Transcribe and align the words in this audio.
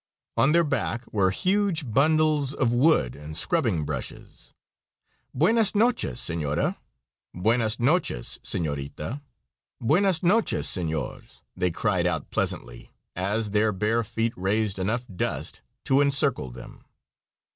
On 0.35 0.51
their 0.51 0.63
back 0.63 1.03
were 1.13 1.29
huge 1.29 1.85
bundles 1.93 2.55
of 2.55 2.73
wood 2.73 3.15
and 3.15 3.37
scrubbing 3.37 3.85
brushes. 3.85 4.51
"Buenas 5.31 5.75
noches, 5.75 6.19
senora; 6.19 6.79
buenas 7.35 7.79
noches, 7.79 8.39
senorita; 8.41 9.21
buenas 9.79 10.23
noches, 10.23 10.67
senors," 10.67 11.43
they 11.55 11.69
cried 11.69 12.07
out 12.07 12.31
pleasantly 12.31 12.89
as 13.15 13.51
their 13.51 13.71
bare 13.71 14.03
feet 14.03 14.33
raised 14.35 14.79
enough 14.79 15.05
dust 15.07 15.61
to 15.83 16.01
encircle 16.01 16.49
them. 16.49 16.83